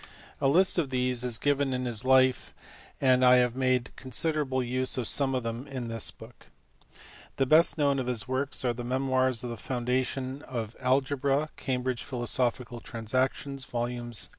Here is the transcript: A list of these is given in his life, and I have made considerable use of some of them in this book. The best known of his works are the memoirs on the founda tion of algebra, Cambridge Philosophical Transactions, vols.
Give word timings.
A 0.41 0.47
list 0.47 0.79
of 0.79 0.89
these 0.89 1.23
is 1.23 1.37
given 1.37 1.75
in 1.75 1.85
his 1.85 2.03
life, 2.03 2.55
and 2.99 3.23
I 3.23 3.35
have 3.35 3.55
made 3.55 3.91
considerable 3.95 4.63
use 4.63 4.97
of 4.97 5.07
some 5.07 5.35
of 5.35 5.43
them 5.43 5.67
in 5.67 5.89
this 5.89 6.09
book. 6.09 6.47
The 7.35 7.45
best 7.45 7.77
known 7.77 7.99
of 7.99 8.07
his 8.07 8.27
works 8.27 8.65
are 8.65 8.73
the 8.73 8.83
memoirs 8.83 9.43
on 9.43 9.51
the 9.51 9.57
founda 9.57 10.03
tion 10.03 10.41
of 10.47 10.75
algebra, 10.79 11.49
Cambridge 11.55 12.01
Philosophical 12.03 12.79
Transactions, 12.79 13.63
vols. 13.63 14.29